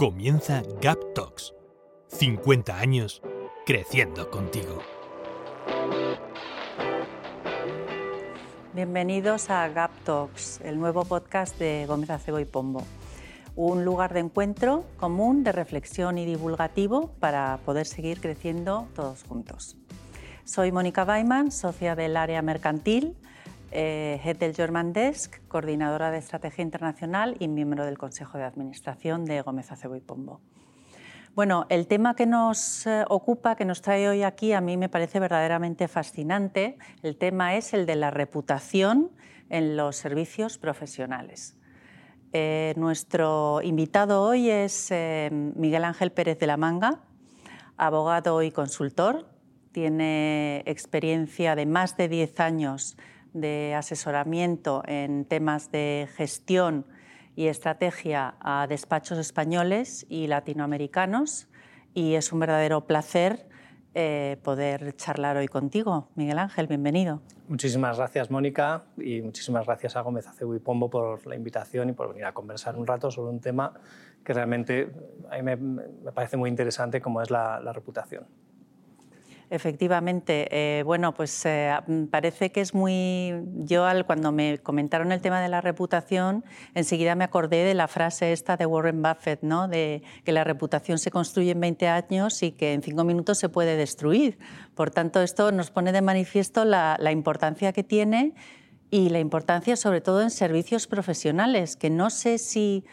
[0.00, 1.52] Comienza Gap Talks.
[2.08, 3.20] 50 años
[3.66, 4.78] creciendo contigo.
[8.72, 12.82] Bienvenidos a Gap Talks, el nuevo podcast de Gómez Acebo y Pombo.
[13.56, 19.76] Un lugar de encuentro común, de reflexión y divulgativo para poder seguir creciendo todos juntos.
[20.46, 23.18] Soy Mónica Weiman, socia del área mercantil
[23.72, 29.24] eh, Head del German Desk, coordinadora de estrategia internacional y miembro del Consejo de Administración
[29.24, 30.40] de Gómez Acebo y Pombo.
[31.36, 34.88] Bueno, el tema que nos eh, ocupa, que nos trae hoy aquí, a mí me
[34.88, 36.78] parece verdaderamente fascinante.
[37.02, 39.12] El tema es el de la reputación
[39.48, 41.56] en los servicios profesionales.
[42.32, 44.92] Eh, nuestro invitado hoy es
[45.30, 47.00] Miguel Ángel Pérez de la Manga,
[47.76, 49.26] abogado y consultor.
[49.72, 52.96] Tiene experiencia de más de 10 años
[53.32, 56.86] de asesoramiento en temas de gestión
[57.36, 61.48] y estrategia a despachos españoles y latinoamericanos
[61.94, 63.46] y es un verdadero placer
[63.94, 66.08] eh, poder charlar hoy contigo.
[66.14, 67.22] Miguel Ángel, bienvenido.
[67.48, 71.92] Muchísimas gracias, Mónica, y muchísimas gracias a Gómez Acebo y Pombo por la invitación y
[71.92, 73.72] por venir a conversar un rato sobre un tema
[74.24, 74.92] que realmente
[75.30, 78.26] a mí me, parece muy interesante como es la reputación.
[79.50, 81.76] Efectivamente, eh, bueno, pues eh,
[82.08, 83.34] parece que es muy.
[83.64, 87.88] Yo, al, cuando me comentaron el tema de la reputación, enseguida me acordé de la
[87.88, 89.66] frase esta de Warren Buffett, ¿no?
[89.66, 93.48] De que la reputación se construye en 20 años y que en 5 minutos se
[93.48, 94.38] puede destruir.
[94.76, 98.34] Por tanto, esto nos pone de manifiesto la, la importancia que tiene
[98.88, 102.84] y la importancia, sobre todo, en servicios profesionales, que no sé si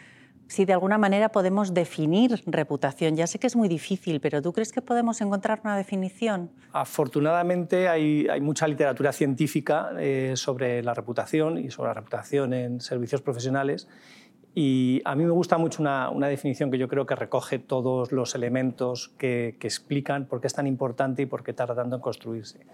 [0.48, 3.16] si de alguna manera podemos definir reputación.
[3.16, 6.50] Ya sé que es muy difícil, pero ¿tú crees que podemos encontrar una definición?
[6.72, 13.20] Afortunadamente hay, mucha literatura científica eh, sobre la reputación y sobre la reputación en servicios
[13.20, 13.88] profesionales.
[14.54, 18.34] Y a mí me gusta mucho una, definición que yo creo que recoge todos los
[18.34, 22.66] elementos que, explican por qué es tan importante y por qué tarda tanto en construirse.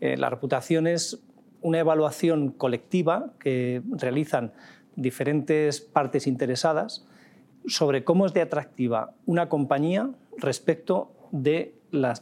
[0.00, 1.22] Eh, la reputación es
[1.60, 4.52] una evaluación colectiva que realizan
[4.96, 7.06] diferentes partes interesadas
[7.68, 11.72] sobre cómo es de atractiva una compañía respecto del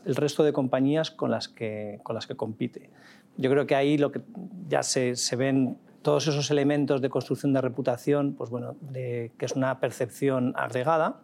[0.05, 2.91] resto de compañías con las, que, con las que compite.
[3.37, 4.21] Yo creo que ahí lo que
[4.69, 9.79] ya se, ven todos esos elementos de construcción de reputación, pues bueno, que es una
[9.81, 11.21] percepción agregada,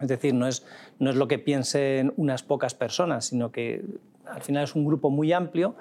[0.00, 0.66] es decir, no es,
[0.98, 3.84] no es lo que piensen unas pocas personas, sino que
[4.26, 5.76] al final es un grupo muy amplio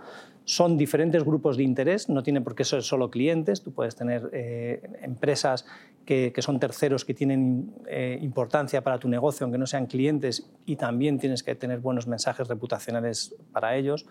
[0.45, 4.29] son diferentes grupos de interés, no tienen por qué ser solo clientes, tú puedes tener
[4.31, 5.65] eh, empresas
[6.05, 10.75] que, son terceros que tienen eh, importancia para tu negocio, aunque no sean clientes, y
[10.75, 14.05] también tienes que tener buenos mensajes reputacionales para ellos.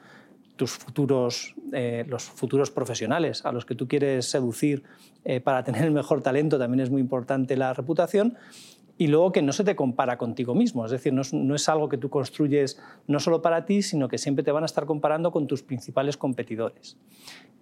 [0.57, 4.83] Tus futuros, eh, los futuros profesionales a los que tú quieres seducir
[5.43, 8.37] para tener el mejor talento, también es muy importante la reputación
[8.97, 11.99] y luego que no se te compara contigo mismo, es decir, no es, algo que
[11.99, 15.47] tú construyes no solo para ti, sino que siempre te van a estar comparando con
[15.47, 16.97] tus principales competidores.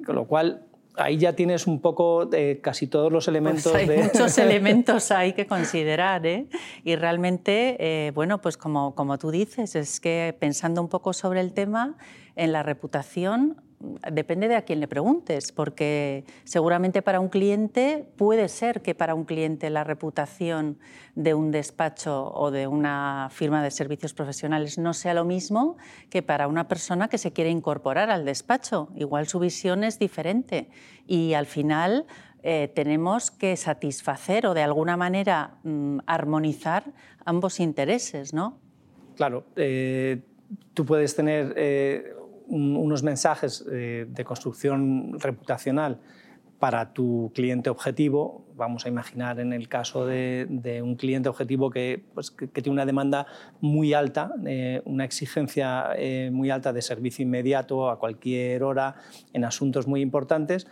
[0.05, 0.67] Con lo cual,
[0.97, 3.75] ahí ya tienes un poco de casi todos los pues elementos.
[3.75, 6.27] hay muchos elementos hay que considerar.
[6.27, 6.47] ¿eh?
[6.85, 11.41] Y realmente, eh, bueno, pues como, como tú dices, es que pensando un poco sobre
[11.41, 11.97] el tema,
[12.37, 13.63] en la reputación
[14.11, 19.15] depende de a quién le preguntes, porque seguramente para un cliente puede ser que para
[19.15, 20.79] un cliente la reputación
[21.15, 25.77] de un despacho o de una firma de servicios profesionales no sea lo mismo
[26.11, 28.89] que para una persona que se quiere incorporar al despacho.
[28.97, 30.69] Igual su visión es diferente
[31.07, 32.07] y al final
[32.43, 36.85] eh, tenemos que satisfacer o de alguna manera mm, armonizar
[37.25, 38.59] ambos intereses, ¿no?
[39.17, 40.23] Claro, eh,
[40.75, 42.15] tú puedes tener eh,
[42.53, 46.01] unos mensajes eh, de construcción reputacional
[46.59, 48.47] para tu cliente objetivo.
[48.55, 50.47] Vamos a imaginar en el caso de,
[50.85, 53.27] un cliente objetivo que, pues, tiene una demanda
[53.61, 58.95] muy alta, eh, una exigencia eh, muy alta de servicio inmediato a cualquier hora
[59.33, 60.69] en asuntos muy importantes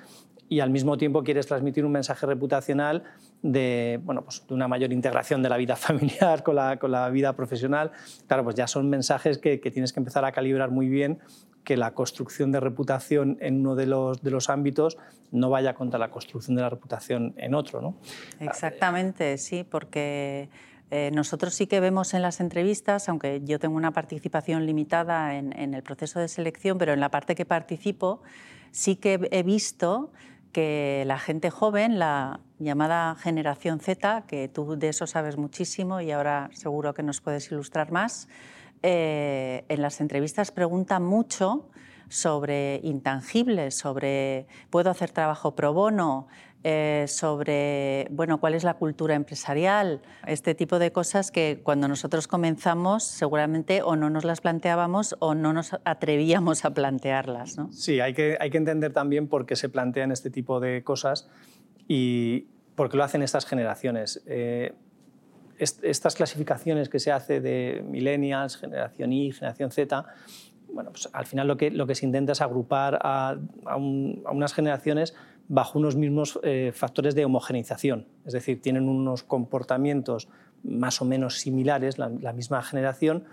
[0.51, 3.05] y al mismo tiempo quieres transmitir un mensaje reputacional
[3.41, 7.09] de, bueno, pues de una mayor integración de la vida familiar con la, con la
[7.09, 7.93] vida profesional.
[8.27, 11.21] Claro, pues ya son mensajes que, que, tienes que empezar a calibrar muy bien
[11.65, 14.97] que la construcción de reputación en uno de los, de los ámbitos
[15.31, 17.81] no vaya contra la construcción de la reputación en otro.
[17.81, 17.97] ¿no?
[18.41, 20.49] Exactamente, sí, porque
[20.91, 25.57] eh, nosotros sí que vemos en las entrevistas, aunque yo tengo una participación limitada en,
[25.59, 28.23] en el proceso de selección, pero en la parte que participo
[28.73, 30.11] sí que he visto
[30.53, 36.11] que la gente joven, la llamada generación Z, que tú de eso sabes muchísimo y
[36.11, 38.29] ahora seguro que nos puedes ilustrar más,
[38.83, 41.69] eh, en las entrevistas pregunta mucho
[42.09, 46.27] sobre intangibles, sobre puedo hacer trabajo pro bono,
[46.63, 52.29] eh, sobre bueno, cuál es la cultura empresarial, este tipo de cosas que cuando nosotros
[52.29, 57.57] comenzamos seguramente o no nos las planteábamos o no nos atrevíamos a plantearlas.
[57.71, 61.31] Sí, hay que, hay que entender también por qué se plantean este tipo de cosas
[61.89, 64.23] y por qué lo hacen estas generaciones.
[64.27, 64.75] Eh,
[65.61, 70.07] estas clasificaciones que se hace de millennials, generación Y, generación Z,
[70.73, 73.37] bueno, pues al final lo que, lo que se intenta es agrupar a,
[73.77, 75.15] unas generaciones
[75.49, 80.29] bajo unos mismos eh, factores de homogeneización, es decir, tienen unos comportamientos
[80.63, 83.25] más o menos similares, la, misma generación,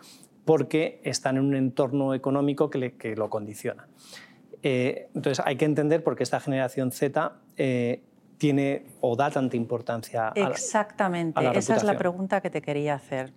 [0.45, 3.87] porque están en un entorno económico que, que lo condiciona.
[4.63, 8.01] Eh, entonces hay que entender por qué esta generación Z eh,
[8.37, 12.93] tiene o da tanta importancia Exactamente, a la, esa es la pregunta que te quería
[12.93, 13.33] hacer.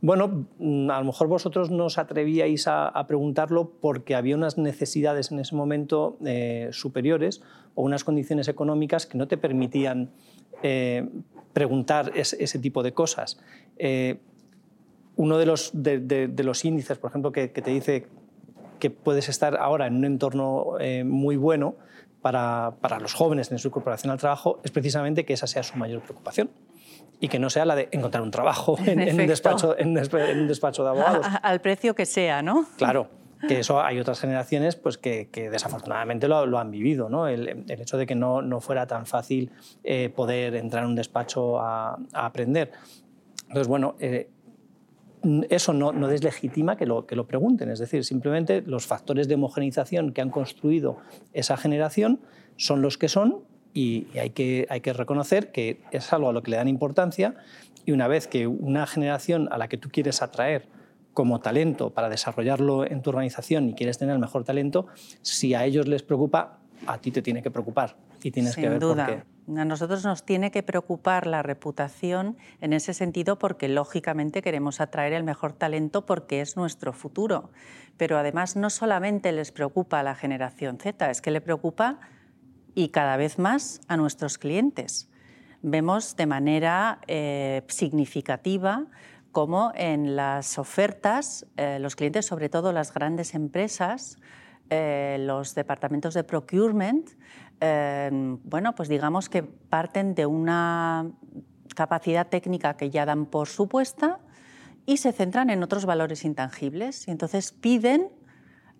[0.00, 5.30] Bueno, mm, a lo mejor vosotros no os atrevíais a, preguntarlo porque había unas necesidades
[5.30, 7.42] en ese momento eh, superiores
[7.74, 10.10] o unas condiciones económicas que no te permitían
[10.62, 11.08] eh,
[11.52, 13.40] preguntar ese tipo de cosas.
[13.78, 14.18] Eh,
[15.16, 18.06] uno de los, de, los, índices, por ejemplo, que, que, te dice
[18.78, 21.74] que puedes estar ahora en un entorno muy bueno,
[22.20, 26.02] para, los jóvenes en su incorporación al trabajo es precisamente que esa sea su mayor
[26.02, 26.50] preocupación
[27.18, 30.84] y que no sea la de encontrar un trabajo en, un, despacho, en, un despacho
[30.84, 31.26] de abogados.
[31.42, 32.66] al precio que sea, ¿no?
[32.76, 33.08] Claro,
[33.46, 37.26] que eso hay otras generaciones pues, que, desafortunadamente lo, han vivido, ¿no?
[37.26, 39.50] el, hecho de que no, no fuera tan fácil
[39.84, 42.72] eh, poder entrar en un despacho a, aprender.
[43.48, 44.30] Entonces, bueno, eh,
[45.50, 50.12] eso no, deslegitima que lo, que lo pregunten, es decir, simplemente los factores de homogeneización
[50.12, 50.98] que han construido
[51.32, 52.20] esa generación
[52.56, 53.44] son los que son
[53.74, 57.34] y, hay, que, hay que reconocer que es algo a lo que le dan importancia
[57.84, 60.68] y una vez que una generación a la que tú quieres atraer
[61.12, 64.86] como talento para desarrollarlo en tu organización y quieres tener el mejor talento,
[65.22, 68.80] si a ellos les preocupa, a ti te tiene que preocupar y tienes que ver
[68.80, 69.06] duda.
[69.06, 69.22] por qué.
[69.56, 75.12] A nosotros nos tiene que preocupar la reputación en ese sentido porque lógicamente queremos atraer
[75.12, 77.50] el mejor talento porque es nuestro futuro.
[77.96, 81.98] Pero además no solamente les preocupa a la generación Z, es que le preocupa
[82.74, 85.08] y cada vez más a nuestros clientes.
[85.62, 88.86] Vemos de manera eh, significativa
[89.32, 94.18] cómo en las ofertas eh, los clientes, sobre todo las grandes empresas,
[94.70, 97.10] eh, los departamentos de procurement,
[97.60, 101.10] Em, bueno, pues digamos que parten de una
[101.76, 104.18] capacidad técnica que ya dan por supuesta
[104.86, 107.06] y se centran en otros valores intangibles.
[107.06, 108.08] Y entonces piden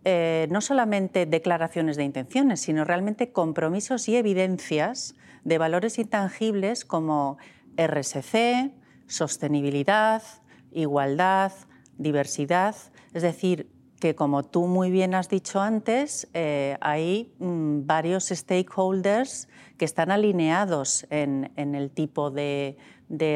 [0.04, 7.36] eh, no solamente declaraciones de intenciones, sino realmente compromisos y evidencias de valores intangibles como
[7.76, 8.72] RSC,
[9.06, 10.22] sostenibilidad,
[10.72, 11.52] igualdad,
[11.98, 12.74] diversidad,
[13.12, 19.48] es decir, que como tú muy bien has dicho antes, eh, hay mm, varios stakeholders
[19.76, 22.76] que están alineados en, el tipo de,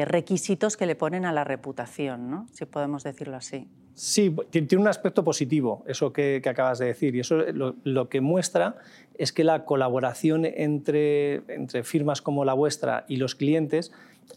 [0.05, 2.47] requisitos que le ponen a la reputación, ¿no?
[2.51, 3.67] si podemos decirlo así.
[3.93, 8.75] Sí, tiene un aspecto positivo eso que, acabas de decir y eso lo, que muestra
[9.17, 11.43] es que la colaboración entre,
[11.83, 13.93] firmas como la vuestra y los clientes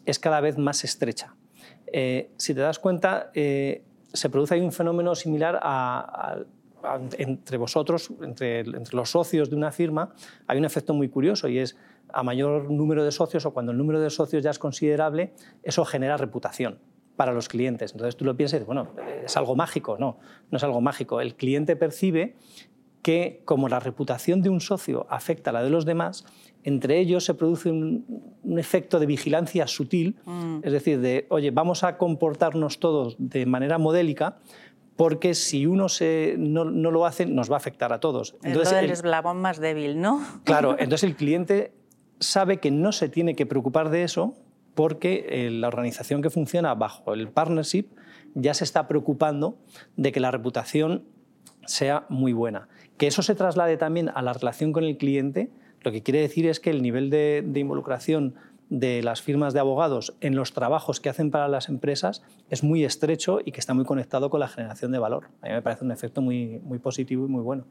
[0.07, 1.35] es cada vez más estrecha.
[1.93, 5.61] Eh, si te das cuenta, eh, se produce un fenómeno similar
[7.19, 10.15] entre vosotros, entre, los socios de una firma,
[10.47, 11.77] hay un efecto muy curioso y es
[12.13, 15.85] a mayor número de socios o cuando el número de socios ya es considerable, eso
[15.85, 16.79] genera reputación
[17.17, 17.93] para los clientes.
[17.93, 18.91] Entonces tú lo piensas y dices, bueno,
[19.25, 19.97] es algo mágico.
[19.99, 20.19] No,
[20.51, 21.21] no es algo mágico.
[21.21, 22.37] El cliente percibe
[23.03, 26.25] que como la reputación de un socio afecta a la de los demás,
[26.65, 28.05] entre ellos se produce un,
[28.57, 30.59] efecto de vigilancia sutil, mm.
[30.63, 34.39] es decir, de, oye, vamos a comportarnos todos de manera modélica,
[34.97, 38.35] porque si uno se, no, lo hace, nos va a afectar a todos.
[38.43, 40.21] Entonces, es el eslabón más débil, ¿no?
[40.43, 41.73] Claro, entonces el cliente
[42.19, 44.35] sabe que no se tiene que preocupar de eso
[44.75, 47.87] porque eh, la organización que funciona bajo el partnership
[48.35, 49.57] ya se está preocupando
[49.97, 51.05] de que la reputación
[51.65, 52.69] sea muy buena.
[52.99, 55.51] Que eso se traslade también a la relación con el cliente,
[55.83, 58.35] lo que quiere decir es que el nivel de, involucración
[58.69, 62.85] de las firmas de abogados en los trabajos que hacen para las empresas es muy
[62.85, 65.29] estrecho y que está muy conectado con la generación de valor.
[65.41, 67.65] A mí me parece un efecto muy, positivo y muy bueno.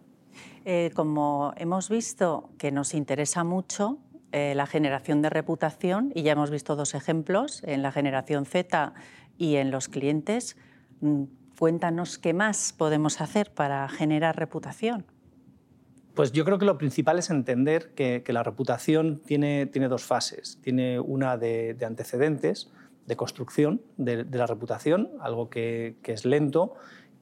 [0.66, 3.98] Eh, como hemos visto que nos interesa mucho
[4.32, 8.94] eh, la generación de reputación, y ya hemos visto dos ejemplos, en la generación Z
[9.38, 10.58] y en los clientes,
[11.02, 11.24] mm,
[11.60, 15.06] cuéntanos qué más podemos hacer para generar reputación.
[16.18, 20.58] Pues yo creo que lo principal es entender que, la reputación tiene, tiene, dos fases.
[20.64, 22.72] Tiene una de, antecedentes,
[23.06, 26.74] de construcción de, la reputación, algo que, es lento,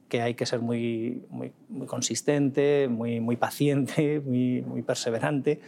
[0.08, 1.52] que hay que ser muy, muy,
[1.86, 5.60] consistente, muy, muy paciente, muy, perseverante.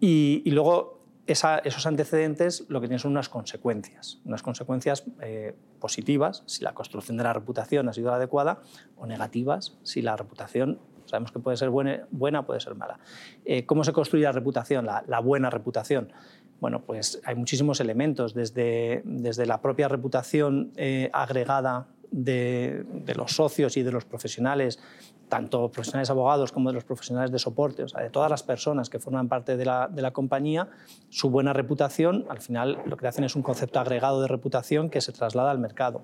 [0.00, 6.64] Y, luego esos antecedentes lo que tienen son unas consecuencias, unas consecuencias eh, positivas si
[6.64, 8.60] la construcción de la reputación ha sido adecuada
[8.96, 10.80] o negativas si la reputación
[11.14, 12.98] Sabemos que puede ser buena, buena puede ser mala.
[13.44, 16.12] Eh, ¿Cómo se construye la reputación, la, buena reputación?
[16.60, 23.32] Bueno, pues hay muchísimos elementos, desde, desde la propia reputación eh, agregada de, de, los
[23.32, 24.78] socios y de los profesionales,
[25.28, 28.90] tanto profesionales abogados como de los profesionales de soporte, o sea, de todas las personas
[28.90, 30.68] que forman parte de la, de la, compañía,
[31.08, 35.00] su buena reputación, al final lo que hacen es un concepto agregado de reputación que
[35.00, 36.02] se traslada al mercado.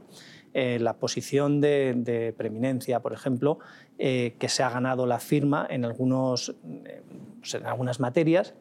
[0.52, 3.58] Eh, la posición de, preeminencia, por ejemplo,
[3.98, 7.02] eh, que se ha ganado la firma en, algunos, eh,
[7.38, 8.54] pues en algunas materias.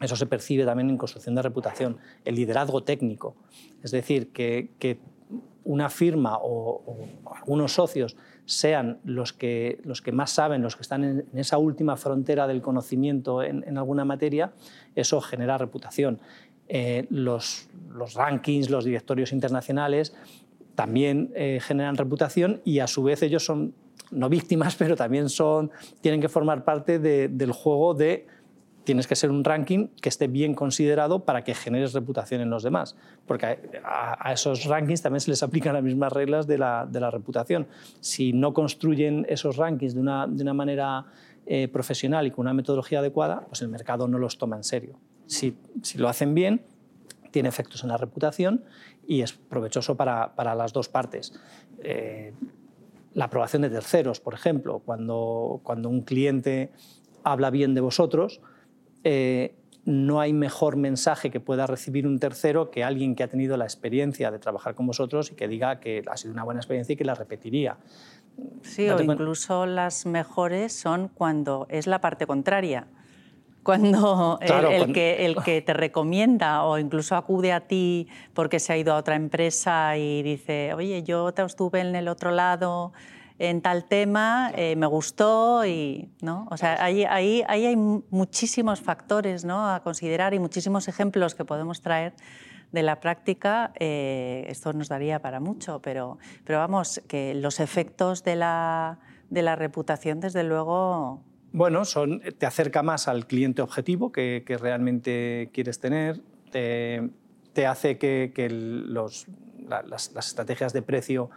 [0.00, 1.98] Eso se percibe también en construcción de reputación.
[2.24, 3.36] El liderazgo técnico,
[3.82, 4.98] es decir, que,
[5.64, 6.96] una firma o,
[7.34, 11.96] algunos socios sean los que, los que más saben, los que están en, esa última
[11.96, 14.52] frontera del conocimiento en, alguna materia,
[14.94, 16.18] eso genera reputación.
[17.10, 20.14] los, los, rankings, los directorios internacionales
[20.74, 23.74] también eh, generan reputación y a su vez ellos son
[24.10, 28.26] no víctimas, pero también son, tienen que formar parte del juego de
[28.84, 32.62] tienes que ser un ranking que esté bien considerado para que generes reputación en los
[32.62, 32.96] demás,
[33.26, 37.10] porque a, esos rankings también se les aplican las mismas reglas de la, de la
[37.10, 37.66] reputación.
[38.00, 41.06] Si no construyen esos rankings de una, de una manera
[41.46, 44.98] eh, profesional y con una metodología adecuada, pues el mercado no los toma en serio.
[45.26, 46.62] Si, si lo hacen bien,
[47.30, 48.64] tiene efectos en la reputación
[49.06, 51.32] y es provechoso para, para las dos partes.
[51.82, 52.32] Eh,
[53.14, 56.70] la aprobación de terceros, por ejemplo, cuando, cuando un cliente
[57.24, 58.40] habla bien de vosotros,
[59.04, 59.54] eh,
[59.84, 63.64] no hay mejor mensaje que pueda recibir un tercero que alguien que ha tenido la
[63.64, 66.96] experiencia de trabajar con vosotros y que diga que ha sido una buena experiencia y
[66.96, 67.78] que la repetiría.
[68.62, 72.86] Sí, o incluso las mejores son cuando es la parte contraria
[73.62, 78.76] cuando el, que, el que te recomienda o incluso acude a ti porque se ha
[78.76, 82.92] ido a otra empresa y dice, oye, yo te estuve en el otro lado
[83.40, 86.46] en tal tema, eh, me gustó y, ¿no?
[86.50, 89.66] O sea, ahí, ahí, ahí, hay muchísimos factores ¿no?
[89.66, 92.12] a considerar y muchísimos ejemplos que podemos traer
[92.70, 93.72] de la práctica.
[93.80, 98.98] Eh, esto nos daría para mucho, pero, pero vamos, que los efectos de la,
[99.30, 105.48] de la reputación, desde luego, bueno, son, te acerca más al cliente objetivo que, realmente
[105.54, 106.20] quieres tener,
[106.52, 109.26] te, hace que, los,
[109.66, 111.30] las, estrategias de precio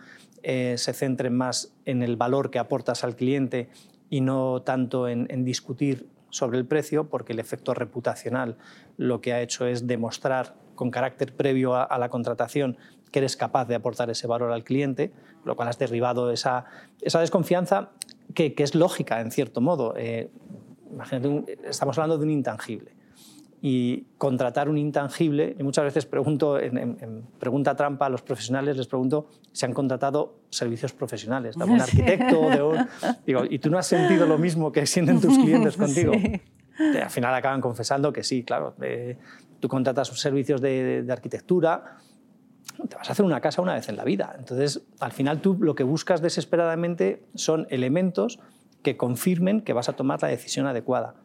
[0.43, 3.69] eh, se centren más en el valor que aportas al cliente
[4.09, 8.57] y no tanto en, discutir sobre el precio, porque el efecto reputacional
[8.97, 12.77] lo que ha hecho es demostrar con carácter previo a, la contratación
[13.11, 15.13] que eres capaz de aportar ese valor al cliente,
[15.45, 16.65] lo cual has derribado esa,
[17.01, 17.91] esa desconfianza
[18.33, 19.93] que, es lógica, en cierto modo.
[19.95, 20.29] Eh,
[20.91, 22.91] imagínate, estamos hablando de un intangible.
[23.65, 28.87] Y contratar un intangible, y muchas veces pregunto, en, pregunta trampa a los profesionales, les
[28.87, 32.85] pregunto si han contratado servicios profesionales, de algún arquitecto, de
[33.25, 36.11] digo, ¿y tú no has sentido lo mismo que sienten tus clientes contigo?
[37.01, 38.75] Al final acaban confesando que sí, claro.
[38.81, 39.17] Eh,
[39.61, 41.99] tú contratas servicios de, de arquitectura,
[42.89, 44.35] te vas a hacer una casa una vez en la vida.
[44.37, 48.39] Entonces, al final tú lo que buscas desesperadamente son elementos
[48.81, 51.15] que confirmen que vas a tomar la decisión adecuada.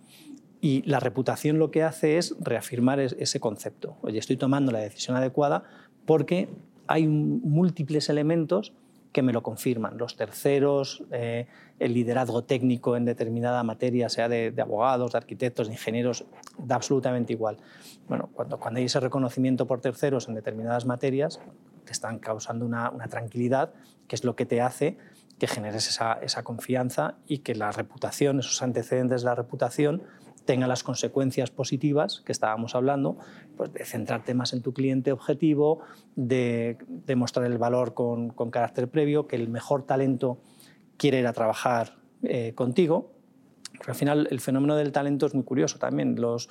[0.60, 3.96] Y la reputación lo que hace es reafirmar ese concepto.
[4.02, 5.62] Oye, estoy tomando la decisión adecuada
[6.04, 6.48] porque
[6.86, 8.72] hay múltiples elementos
[9.12, 9.98] que me lo confirman.
[9.98, 11.46] Los terceros, eh,
[11.78, 16.24] el liderazgo técnico en determinada materia, sea de, abogados, de arquitectos, de ingenieros,
[16.58, 17.58] da absolutamente igual.
[18.08, 21.40] Bueno, cuando, cuando hay ese reconocimiento por terceros en determinadas materias,
[21.84, 23.72] te están causando una, una tranquilidad,
[24.08, 24.98] que es lo que te hace
[25.38, 30.02] que generes esa, esa confianza y que la reputación, esos antecedentes de la reputación,
[30.48, 33.18] tenga las consecuencias positivas que estábamos hablando,
[33.54, 35.80] pues de centrarte más en tu cliente objetivo,
[36.16, 40.38] de demostrar el valor con, carácter previo, que el mejor talento
[40.96, 43.12] quiere ir a trabajar eh, contigo.
[43.86, 46.18] Al final el fenómeno del talento es muy curioso también.
[46.18, 46.48] Los,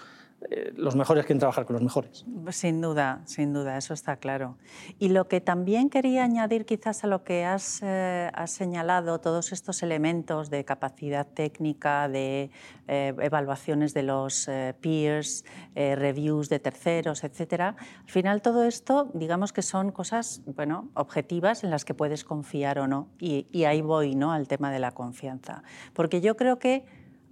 [0.51, 2.24] eh, los mejores quieren trabajar con los mejores.
[2.51, 4.58] Sin duda, sin duda, eso está claro.
[5.00, 9.82] Y lo que también quería añadir quizás a lo que has, eh, señalado, todos estos
[9.82, 12.51] elementos de capacidad técnica, de
[12.88, 14.48] eh, evaluaciones de los
[14.79, 15.44] peers,
[15.75, 21.72] reviews de terceros, etcétera, al final todo esto, digamos que son cosas bueno, objetivas en
[21.72, 23.10] las que puedes confiar o no.
[23.20, 24.32] Y, y ahí voy ¿no?
[24.32, 25.63] al tema de la confianza.
[25.94, 26.86] Porque yo creo que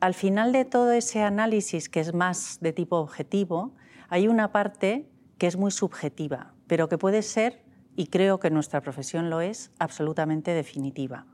[0.06, 3.74] al final de todo ese análisis, que es más de tipo objetivo,
[4.08, 5.10] hay una parte
[5.40, 7.64] que es muy subjetiva, pero que puede ser,
[7.96, 11.26] y creo que nuestra profesión lo es, absolutamente definitiva.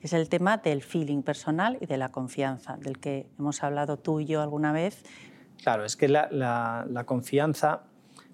[0.00, 4.18] Es el tema del feeling personal y de la confianza, del que hemos hablado tú
[4.18, 5.04] y yo alguna vez.
[5.62, 7.84] Claro, es que la, confianza,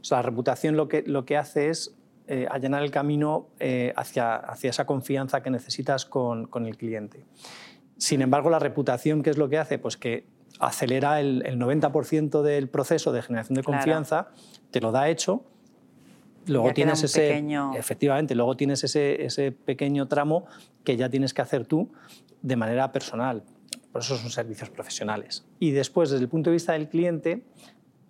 [0.00, 1.95] o sea, la reputación lo que, lo que hace es
[2.26, 7.26] eh, allanar el camino eh, hacia, hacia esa confianza que necesitas con, con el cliente.
[7.97, 9.79] Sin embargo, la reputación, ¿qué es lo que hace?
[9.79, 10.27] Pues que
[10.59, 14.29] acelera el, 90% del proceso de generación de confianza,
[14.71, 15.45] te lo da hecho,
[16.47, 17.45] luego tienes ese
[17.77, 20.47] efectivamente, luego tienes ese, ese, pequeño tramo
[20.85, 21.91] que ya tienes que hacer tú
[22.43, 23.43] de manera personal.
[23.93, 25.45] Por eso son servicios profesionales.
[25.61, 27.45] Y después, desde el punto de vista del cliente,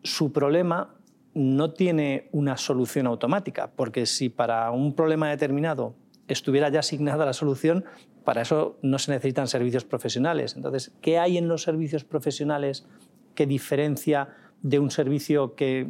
[0.02, 0.94] su problema
[1.34, 5.94] no tiene una solución automática, porque si para un problema determinado
[6.28, 7.84] estuviera ya asignada la solución,
[8.24, 10.56] para eso no se necesitan servicios profesionales.
[10.56, 12.86] Entonces, ¿qué hay en los servicios profesionales
[13.34, 14.28] que diferencia
[14.62, 15.86] de un servicio que,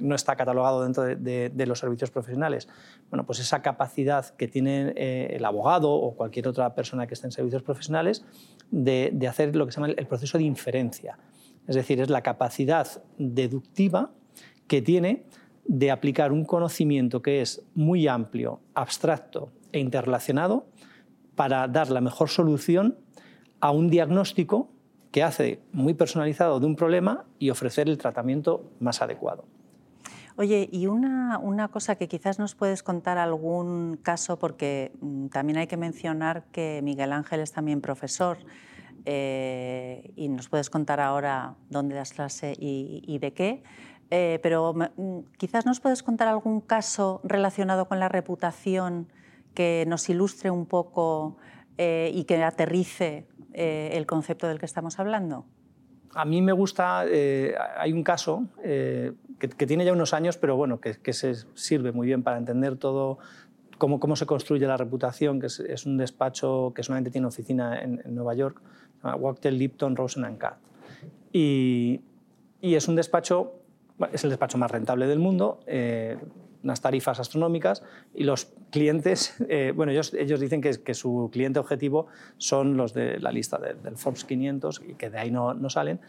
[0.00, 2.68] no está catalogado dentro de, los servicios profesionales?
[3.10, 7.26] Bueno, pues esa capacidad que tiene eh, el abogado o cualquier otra persona que esté
[7.26, 8.24] en servicios profesionales
[8.70, 11.18] de, hacer lo que se llama el proceso de inferencia.
[11.68, 14.10] Es decir, es la capacidad deductiva
[14.66, 15.26] que tiene
[15.66, 20.66] de aplicar un conocimiento que es muy amplio, abstracto e interrelacionado
[21.34, 22.96] para dar la mejor solución
[23.60, 24.68] a un diagnóstico
[25.10, 29.44] que hace muy personalizado de un problema y ofrecer el tratamiento más adecuado.
[30.36, 35.66] Oye, y una, cosa que quizás nos puedes contar algún caso, porque mm, también hay
[35.66, 38.38] que mencionar que Miguel Ángel es también profesor
[39.04, 43.62] eh, y nos puedes contar ahora dónde das clase y, de qué,
[44.10, 49.08] eh, pero mm, quizás nos puedes contar algún caso relacionado con la reputación
[49.54, 51.36] que nos ilustre un poco
[51.78, 55.46] eh, y que aterrice eh, el concepto del que estamos hablando?
[56.14, 60.80] A mí me gusta, eh, hay un caso que, tiene ya unos años, pero bueno,
[60.80, 63.18] que, se sirve muy bien para entender todo
[63.78, 68.02] cómo, cómo se construye la reputación, que es, un despacho que solamente tiene oficina en,
[68.14, 68.60] Nueva York,
[69.02, 70.38] Wachtell, Lipton, Rosen and
[71.32, 72.02] Y,
[72.60, 73.54] y, es un despacho,
[74.12, 75.60] es el despacho más rentable del mundo,
[76.62, 77.82] unas tarifas astronómicas
[78.14, 82.06] y los clientes, eh, bueno, ellos, ellos dicen que, que, su cliente objetivo
[82.38, 86.00] son los de la lista del Forbes 500 y que de ahí no, no salen.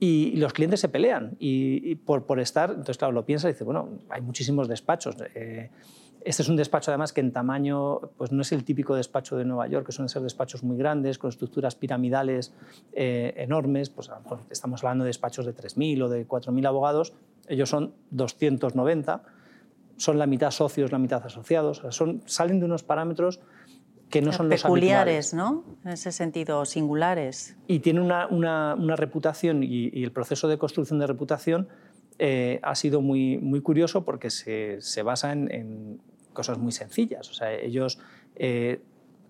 [0.00, 3.64] Y, los clientes se pelean y, por, por, estar, entonces claro, lo piensa y dice,
[3.64, 5.16] bueno, hay muchísimos despachos.
[5.34, 5.70] Eh,
[6.24, 9.44] este es un despacho además que en tamaño pues no es el típico despacho de
[9.44, 12.54] Nueva York, que suelen ser despachos muy grandes, con estructuras piramidales
[12.94, 13.90] eh, enormes.
[13.90, 17.12] Pues a lo mejor estamos hablando de despachos de 3.000 o de 4.000 abogados.
[17.46, 19.22] Ellos son 290
[19.96, 23.40] son la mitad socios, la mitad asociados, son, salen de unos parámetros
[24.10, 25.64] que no son peculiares, los ¿no?
[25.84, 27.56] En ese sentido, singulares.
[27.66, 31.68] Y tiene una, una, reputación y, el proceso de construcción de reputación
[32.18, 36.00] eh, ha sido muy, muy curioso porque se, se basa en,
[36.32, 37.28] cosas muy sencillas.
[37.30, 37.98] O sea, ellos
[38.36, 38.80] eh,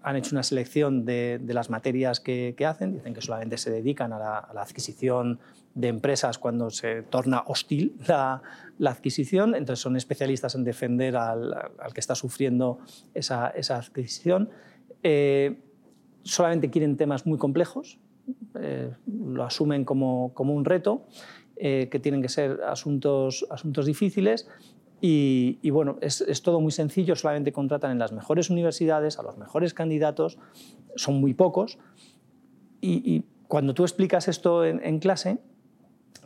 [0.02, 3.70] han hecho una selección de, de las materias que, que, hacen, dicen que solamente se
[3.70, 5.38] dedican a la, a la adquisición
[5.74, 8.42] de empresas cuando se torna hostil la,
[8.84, 12.78] adquisición, entonces son especialistas en defender al, que está sufriendo
[13.12, 14.50] esa, adquisición.
[15.02, 15.60] Eh,
[16.22, 17.98] solamente quieren temas muy complejos,
[18.58, 21.06] eh, lo asumen como, un reto,
[21.56, 24.48] eh, que tienen que ser asuntos, asuntos difíciles
[25.00, 29.74] y, bueno, es, todo muy sencillo, solamente contratan en las mejores universidades, a los mejores
[29.74, 30.38] candidatos,
[30.96, 31.78] son muy pocos.
[32.80, 35.38] Y, cuando tú explicas esto en clase,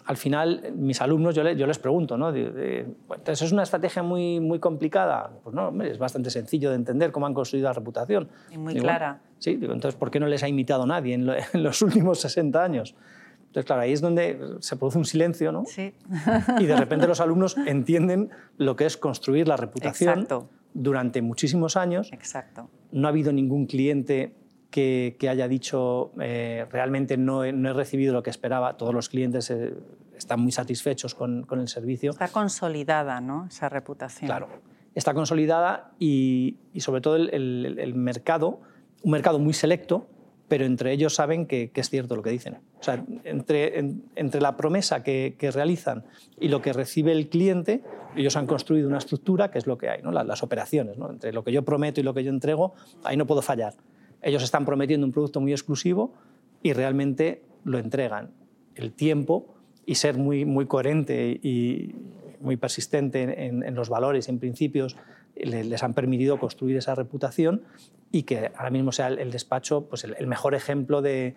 [0.08, 2.34] al final, mis alumnos, yo, les pregunto, ¿no?
[2.34, 5.30] entonces, ¿es una estrategia muy, muy complicada?
[5.44, 8.30] Pues no, es bastante sencillo de entender cómo han construido la reputación.
[8.50, 9.20] Y muy clara.
[9.38, 11.26] Sí, digo, entonces, ¿por qué no les ha imitado nadie en,
[11.62, 12.94] los últimos 60 años?
[13.48, 15.66] Entonces, claro, ahí es donde se produce un silencio, ¿no?
[15.66, 15.92] Sí.
[16.58, 20.26] Y de repente los alumnos entienden lo que es construir la reputación
[20.72, 22.10] durante muchísimos años.
[22.14, 22.70] Exacto.
[22.92, 24.34] No ha habido ningún cliente
[24.70, 28.76] que, haya dicho eh, realmente no he, no he, recibido lo que esperaba.
[28.76, 29.74] Todos los clientes eh,
[30.16, 32.10] están muy satisfechos con, con, el servicio.
[32.10, 33.46] Está consolidada ¿no?
[33.46, 34.28] esa reputación.
[34.28, 34.48] Claro,
[34.94, 38.60] está consolidada y, y sobre todo el, el, mercado,
[39.02, 40.08] un mercado muy selecto,
[40.48, 42.58] pero entre ellos saben que, es cierto lo que dicen.
[42.80, 43.78] O sea, entre,
[44.14, 46.04] entre la promesa que, realizan
[46.40, 47.82] y lo que recibe el cliente,
[48.16, 50.10] ellos han construido una estructura que es lo que hay, ¿no?
[50.10, 50.96] las, operaciones.
[50.96, 51.10] ¿no?
[51.10, 53.74] Entre lo que yo prometo y lo que yo entrego, ahí no puedo fallar.
[54.22, 56.12] Ellos están prometiendo un producto muy exclusivo
[56.62, 58.30] y realmente lo entregan.
[58.74, 59.54] El tiempo
[59.86, 61.94] y ser muy, muy coherente y
[62.40, 64.96] muy persistente en, los valores en principios
[65.34, 67.62] les han permitido construir esa reputación
[68.10, 71.34] y que ahora mismo sea el, despacho pues el, mejor ejemplo de,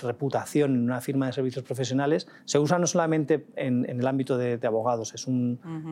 [0.00, 2.26] reputación en una firma de servicios profesionales.
[2.46, 5.28] Se usa no solamente en, el ámbito de, abogados, es,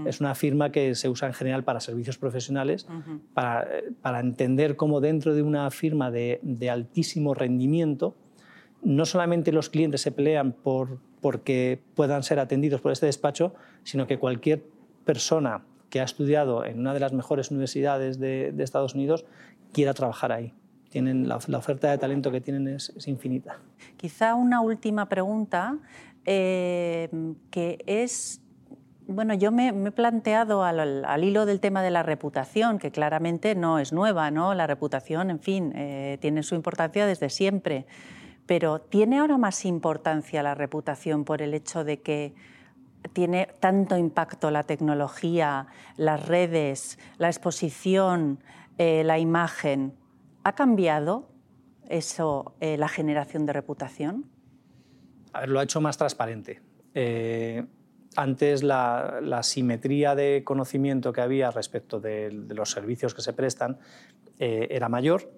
[0.07, 2.87] es, una firma que se usa en general para servicios profesionales,
[3.35, 3.69] para,
[4.01, 8.17] para, entender cómo dentro de una firma de, altísimo rendimiento,
[8.83, 14.07] no solamente los clientes se pelean por, porque puedan ser atendidos por este despacho, sino
[14.07, 14.63] que cualquier
[15.05, 19.25] persona que ha estudiado en una de las mejores universidades de, Estados Unidos
[19.73, 20.53] quiera trabajar ahí.
[20.91, 23.59] Tienen, la, oferta de talento que tienen es, infinita.
[23.97, 25.79] Quizá una última pregunta,
[26.25, 27.09] eh,
[27.51, 28.41] que es
[29.09, 33.79] bueno, yo me, he planteado al, hilo del tema de la reputación, que claramente no
[33.79, 34.53] es nueva, ¿no?
[34.55, 37.87] La reputación, en fin, eh, tiene su importancia desde siempre.
[38.47, 42.35] Pero ¿tiene ahora más importancia la reputación por el hecho de que
[43.13, 45.67] tiene tanto impacto la tecnología,
[45.97, 48.41] las redes, la exposición,
[48.79, 49.95] eh, la imagen.
[50.45, 51.29] ¿Ha cambiado
[51.89, 54.27] eso eh, la generación de reputación?
[55.47, 56.61] Lo ha hecho más transparente.
[56.95, 57.65] Eh,
[58.17, 63.79] antes la, simetría de conocimiento que había respecto de, los servicios que se prestan
[64.39, 65.31] era mayor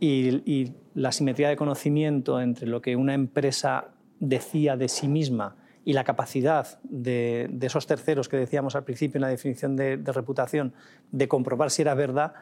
[0.00, 5.92] y la simetría de conocimiento entre lo que una empresa decía de sí misma y
[5.92, 10.72] la capacidad de, esos terceros que decíamos al principio en la definición de, reputación
[11.12, 12.34] de comprobar si era verdad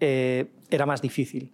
[0.00, 1.52] eh, era más difícil.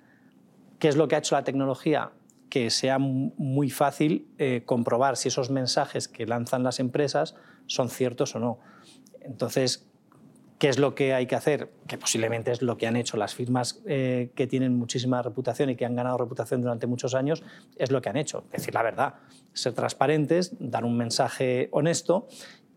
[0.78, 2.10] ¿Qué es lo que ha hecho la tecnología?
[2.48, 8.34] Que sea muy fácil eh, comprobar si esos mensajes que lanzan las empresas son ciertos
[8.34, 8.58] o no.
[9.20, 9.89] Entonces,
[10.60, 11.70] ¿Qué es lo que hay que hacer?
[11.86, 15.74] Que posiblemente es lo que han hecho las firmas eh, que tienen muchísima reputación y
[15.74, 17.42] que han ganado reputación durante muchos años,
[17.76, 19.14] es lo que han hecho, decir la verdad,
[19.54, 22.28] ser transparentes, dar un mensaje honesto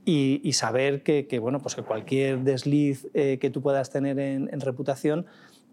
[0.06, 5.26] y, saber que, bueno, pues que cualquier desliz eh, que tú puedas tener en, reputación,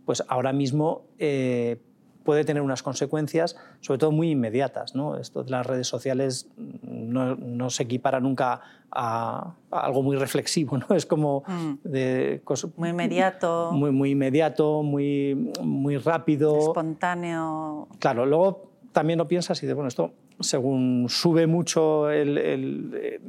[0.05, 1.79] pues ahora mismo eh,
[2.25, 4.95] puede tener unas consecuencias, sobre todo muy inmediatas.
[4.95, 5.17] ¿no?
[5.17, 6.49] Esto de las redes sociales
[6.83, 10.95] no, se equipara nunca a, algo muy reflexivo, ¿no?
[10.95, 11.75] es como mm.
[11.85, 12.43] de,
[12.77, 13.71] muy inmediato.
[13.73, 16.59] Muy, muy inmediato, muy, muy rápido.
[16.59, 17.89] Espontáneo.
[17.99, 23.21] Claro, luego también lo piensas y dices, bueno, esto según sube mucho el, el,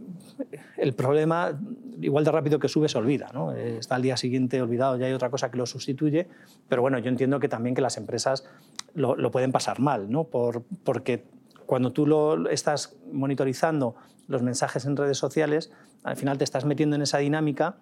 [0.78, 1.60] el, problema,
[2.02, 3.30] igual de rápido que sube se olvida.
[3.34, 3.54] ¿no?
[3.54, 6.28] Está al día siguiente olvidado, ya hay otra cosa que lo sustituye.
[6.68, 8.46] Pero bueno, yo entiendo que también que las empresas
[8.94, 10.26] lo, lo pueden pasar mal, ¿no?
[10.26, 11.24] Por, porque
[11.66, 13.96] cuando tú lo estás monitorizando
[14.28, 15.72] los mensajes en redes sociales,
[16.04, 17.78] al final te estás metiendo en esa dinámica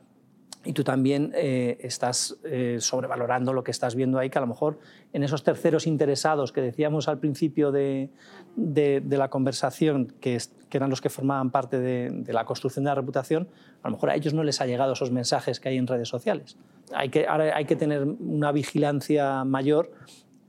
[0.65, 4.47] y tú también eh, estás eh, sobrevalorando lo que estás viendo ahí, que a lo
[4.47, 4.79] mejor
[5.13, 8.09] en esos terceros interesados que decíamos al principio de,
[8.57, 10.37] de, la conversación, que,
[10.71, 13.47] eran los que formaban parte de, de, la construcción de la reputación,
[13.83, 16.09] a lo mejor a ellos no les ha llegado esos mensajes que hay en redes
[16.09, 16.57] sociales.
[16.93, 19.91] Hay que, ahora hay que tener una vigilancia mayor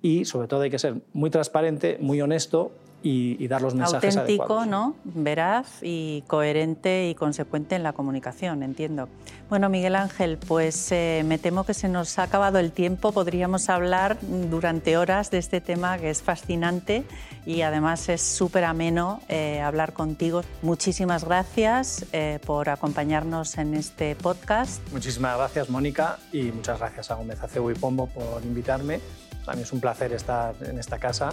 [0.02, 4.66] y sobre todo hay que ser muy transparente, muy honesto y, dar los mensajes Auténtico,
[4.66, 4.94] ¿no?
[5.04, 9.08] Veraz y coherente y consecuente en la comunicación, entiendo.
[9.48, 13.12] Bueno, Miguel Ángel, pues eh, me temo que se nos ha acabado el tiempo.
[13.12, 17.04] Podríamos hablar durante horas de este tema que es fascinante
[17.46, 20.42] y además es súper ameno eh, hablar contigo.
[20.62, 24.80] Muchísimas gracias eh, por acompañarnos en este podcast.
[24.92, 29.00] Muchísimas gracias, Mónica, y muchas gracias a Gómez Acebo y Pombo por invitarme.
[29.46, 31.30] A mí es un placer estar en esta casa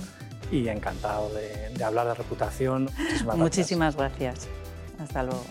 [0.52, 2.90] y encantado de, hablar de reputación.
[3.36, 4.48] Muchísimas gracias.
[5.00, 5.44] Hasta luego.